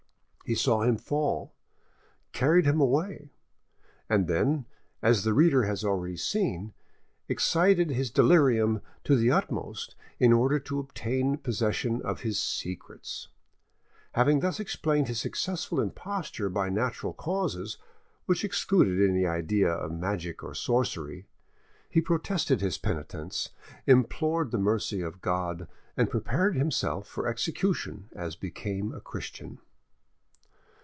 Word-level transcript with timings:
He 0.43 0.55
saw 0.55 0.81
him 0.81 0.97
fall, 0.97 1.53
carried 2.33 2.65
him 2.65 2.81
away, 2.81 3.29
and 4.09 4.27
then, 4.27 4.65
as 5.01 5.23
the 5.23 5.31
reader 5.33 5.63
has 5.63 5.85
already 5.85 6.17
seen, 6.17 6.73
excited 7.29 7.89
his 7.89 8.11
delirium 8.11 8.81
to 9.05 9.15
the 9.15 9.31
utmost 9.31 9.95
in 10.19 10.33
order 10.33 10.59
to 10.59 10.77
obtain 10.77 11.37
possession 11.37 12.01
of 12.01 12.19
his 12.21 12.37
secrets. 12.37 13.29
Having 14.11 14.41
thus 14.41 14.59
explained 14.59 15.07
his 15.07 15.21
successful 15.21 15.79
imposture 15.79 16.49
by 16.49 16.67
natural 16.67 17.13
causes, 17.13 17.77
which 18.25 18.43
excluded 18.43 19.09
any 19.09 19.25
idea 19.25 19.71
of 19.71 19.93
magic 19.93 20.43
or 20.43 20.53
sorcery, 20.53 21.27
he 21.89 22.01
protested 22.01 22.59
his 22.59 22.77
penitence, 22.77 23.51
implored 23.87 24.51
the 24.51 24.57
mercy 24.57 24.99
of 24.99 25.21
God, 25.21 25.65
and 25.95 26.09
prepared 26.09 26.57
himself 26.57 27.07
for 27.07 27.25
execution 27.25 28.09
as 28.13 28.35
became 28.35 28.93
a 28.93 28.99
Christian. 28.99 29.59